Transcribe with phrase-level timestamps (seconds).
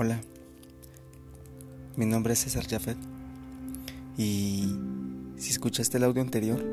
[0.00, 0.20] Hola,
[1.96, 2.96] mi nombre es César Jafet.
[4.16, 4.72] Y
[5.36, 6.64] si escuchaste el audio anterior,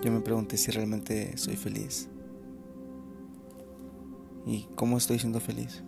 [0.00, 2.08] yo me pregunté si realmente soy feliz.
[4.46, 5.82] Y cómo estoy siendo feliz.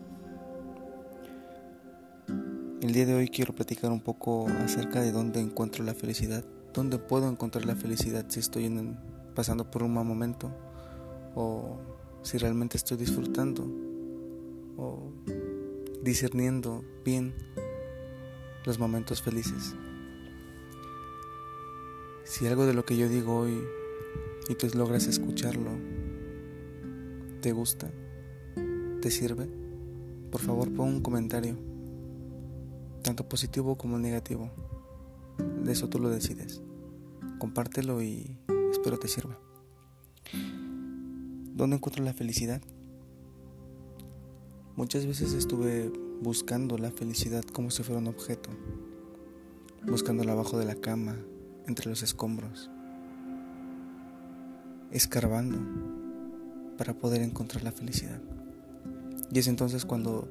[2.81, 6.45] El día de hoy quiero platicar un poco acerca de dónde encuentro la felicidad,
[6.75, 8.69] dónde puedo encontrar la felicidad si estoy
[9.37, 10.51] pasando por un mal momento
[11.37, 11.79] o
[12.23, 13.65] si realmente estoy disfrutando
[14.77, 15.13] o
[16.03, 17.33] discerniendo bien
[18.67, 19.75] los momentos felices.
[22.25, 23.63] Si algo de lo que yo digo hoy
[24.49, 25.71] y tú logras escucharlo,
[27.41, 27.91] te gusta,
[29.01, 29.49] te sirve,
[30.31, 31.57] por favor pon un comentario,
[33.03, 34.51] tanto positivo como negativo.
[35.65, 36.63] De eso tú lo decides.
[37.39, 38.37] Compártelo y
[38.71, 39.39] espero te sirva.
[41.55, 42.63] ¿Dónde encuentro la felicidad?
[44.75, 45.93] Muchas veces estuve
[46.23, 48.49] buscando la felicidad como si fuera un objeto,
[49.87, 51.15] buscándola abajo de la cama,
[51.67, 52.71] entre los escombros,
[54.91, 55.59] escarbando
[56.79, 58.19] para poder encontrar la felicidad.
[59.31, 60.27] Y es entonces cuando,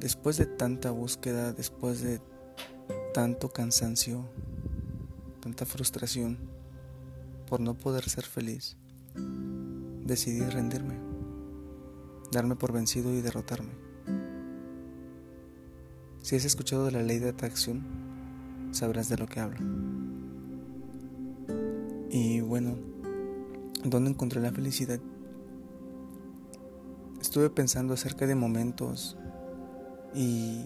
[0.00, 2.20] después de tanta búsqueda, después de
[3.14, 4.24] tanto cansancio,
[5.38, 6.38] tanta frustración
[7.48, 8.76] por no poder ser feliz,
[10.04, 11.11] decidí rendirme
[12.32, 13.72] darme por vencido y derrotarme.
[16.22, 17.82] Si has escuchado de la ley de atracción,
[18.70, 19.60] sabrás de lo que hablo.
[22.10, 22.76] Y bueno,
[23.84, 24.98] ¿dónde encontré la felicidad?
[27.20, 29.16] Estuve pensando acerca de momentos
[30.14, 30.64] y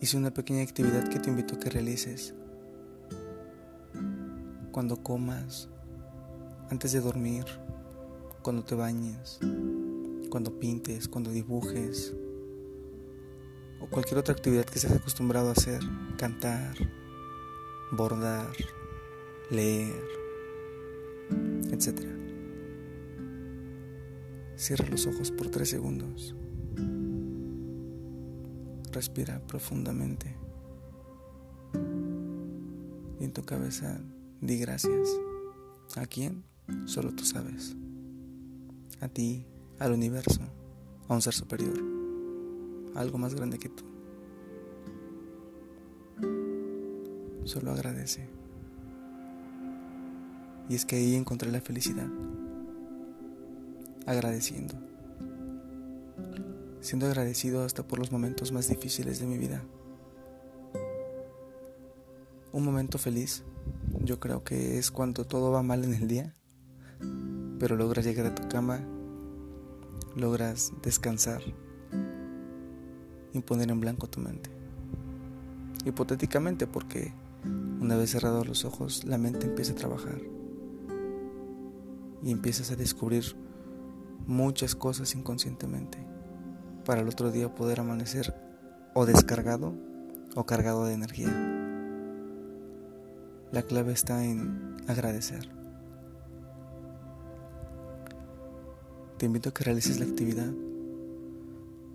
[0.00, 2.34] hice una pequeña actividad que te invito a que realices.
[4.70, 5.68] Cuando comas,
[6.70, 7.44] antes de dormir,
[8.44, 9.38] cuando te bañes,
[10.28, 12.14] cuando pintes, cuando dibujes
[13.80, 15.80] o cualquier otra actividad que estés acostumbrado a hacer,
[16.18, 16.76] cantar,
[17.90, 18.52] bordar,
[19.50, 20.04] leer,
[21.70, 22.02] etc.
[24.56, 26.36] Cierra los ojos por tres segundos.
[28.92, 30.36] Respira profundamente.
[33.18, 34.02] Y en tu cabeza
[34.42, 35.08] di gracias.
[35.96, 36.44] ¿A quién?
[36.84, 37.74] Solo tú sabes
[39.00, 39.46] a ti,
[39.78, 40.40] al universo,
[41.08, 41.74] a un ser superior,
[42.94, 43.84] algo más grande que tú.
[47.44, 48.28] Solo agradece.
[50.68, 52.08] Y es que ahí encontré la felicidad.
[54.06, 54.74] Agradeciendo.
[56.80, 59.62] Siendo agradecido hasta por los momentos más difíciles de mi vida.
[62.52, 63.42] Un momento feliz,
[64.00, 66.34] yo creo que es cuando todo va mal en el día
[67.64, 68.78] pero logras llegar a tu cama,
[70.14, 71.40] logras descansar
[73.32, 74.50] y poner en blanco tu mente.
[75.86, 77.14] Hipotéticamente, porque
[77.80, 80.20] una vez cerrados los ojos, la mente empieza a trabajar
[82.22, 83.34] y empiezas a descubrir
[84.26, 85.96] muchas cosas inconscientemente
[86.84, 88.34] para el otro día poder amanecer
[88.92, 89.72] o descargado
[90.34, 91.32] o cargado de energía.
[93.52, 95.63] La clave está en agradecer.
[99.18, 100.52] Te invito a que realices la actividad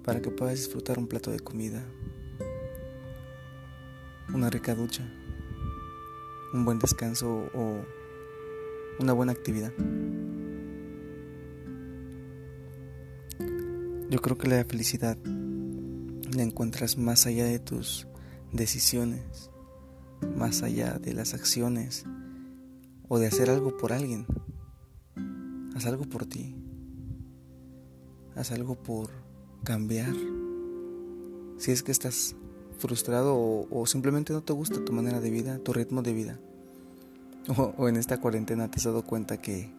[0.06, 1.84] para que puedas disfrutar un plato de comida,
[4.34, 5.04] una rica ducha,
[6.54, 7.84] un buen descanso o
[9.00, 9.74] una buena actividad.
[14.10, 18.08] Yo creo que la felicidad la encuentras más allá de tus
[18.54, 19.52] decisiones,
[20.38, 22.06] más allá de las acciones
[23.10, 24.26] o de hacer algo por alguien.
[25.76, 26.56] Haz algo por ti
[28.40, 29.10] haz algo por
[29.66, 30.16] cambiar.
[31.58, 32.36] Si es que estás
[32.78, 33.36] frustrado
[33.70, 36.40] o, simplemente no te gusta tu manera de vida, tu ritmo de vida.
[37.78, 39.72] O, en esta cuarentena te has dado cuenta que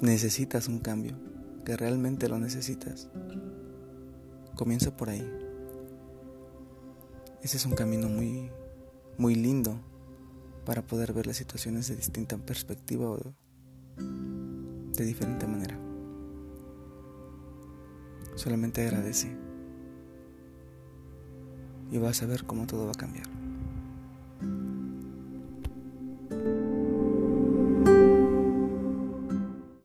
[0.00, 1.16] necesitas un cambio,
[1.64, 3.08] que realmente lo necesitas.
[4.54, 5.28] Comienza por ahí.
[7.42, 8.48] Ese es un camino muy,
[9.16, 9.80] muy lindo
[10.64, 13.34] para poder ver las situaciones de distinta perspectiva o
[13.96, 15.87] de diferente manera.
[18.38, 19.36] Solamente agradece
[21.90, 23.26] y vas a ver cómo todo va a cambiar.